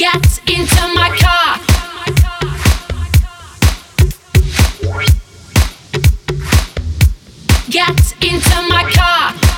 Get 0.00 0.40
into 0.48 0.94
my 0.94 1.14
car. 1.14 1.60
Into 8.22 8.68
my 8.68 8.90
car. 8.92 9.49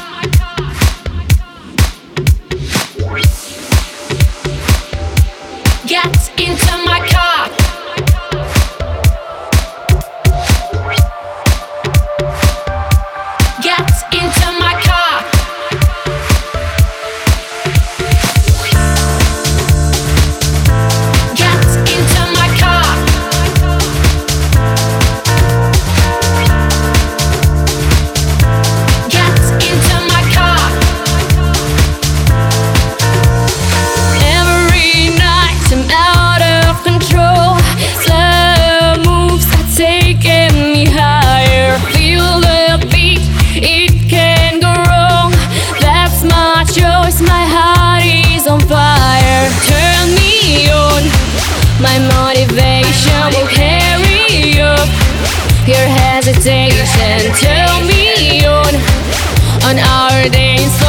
salvation 52.52 53.32
will 53.32 53.48
carry 53.48 54.60
up 54.60 54.88
your 55.66 55.86
hesitation. 55.88 57.32
Tell 57.40 57.80
me 57.86 58.44
on, 58.44 58.74
on 59.64 59.78
our 59.78 60.28
days. 60.28 60.81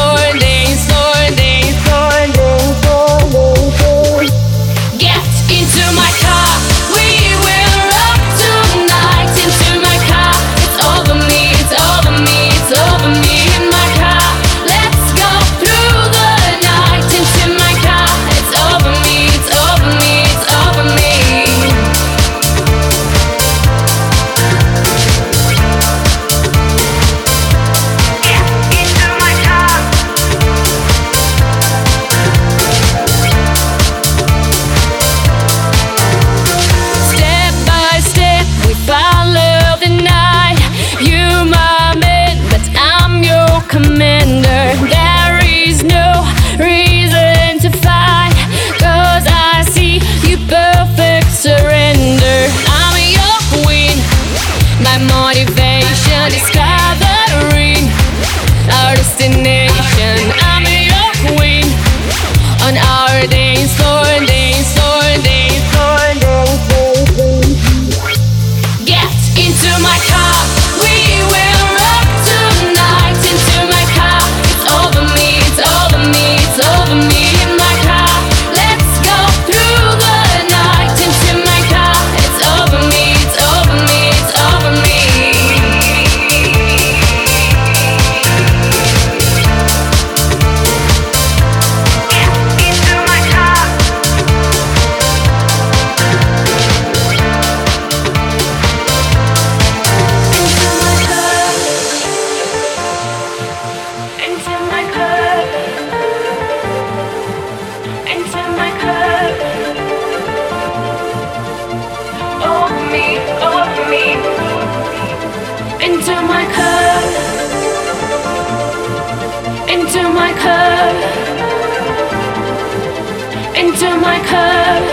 like 124.04 124.26
her. 124.26 124.84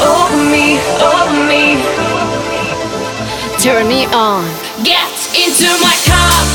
Over 0.00 0.40
me, 0.54 0.78
over 1.02 1.40
me. 1.50 1.64
Turn 3.60 3.88
me 3.88 4.06
on. 4.06 4.44
Get 4.84 5.10
into 5.34 5.68
my 5.82 5.96
car. 6.06 6.53